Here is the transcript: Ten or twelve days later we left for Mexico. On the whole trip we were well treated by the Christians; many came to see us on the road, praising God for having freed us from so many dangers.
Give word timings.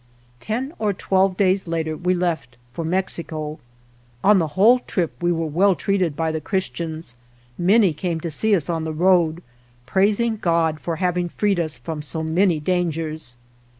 Ten 0.39 0.73
or 0.79 0.93
twelve 0.93 1.37
days 1.37 1.67
later 1.67 1.95
we 1.95 2.15
left 2.15 2.57
for 2.73 2.83
Mexico. 2.83 3.59
On 4.23 4.39
the 4.39 4.47
whole 4.57 4.79
trip 4.79 5.13
we 5.21 5.31
were 5.31 5.45
well 5.45 5.75
treated 5.75 6.15
by 6.15 6.31
the 6.31 6.41
Christians; 6.41 7.15
many 7.55 7.93
came 7.93 8.19
to 8.21 8.31
see 8.31 8.55
us 8.55 8.67
on 8.67 8.83
the 8.83 8.93
road, 8.93 9.43
praising 9.85 10.37
God 10.37 10.79
for 10.79 10.95
having 10.95 11.29
freed 11.29 11.59
us 11.59 11.77
from 11.77 12.01
so 12.01 12.23
many 12.23 12.59
dangers. 12.59 13.35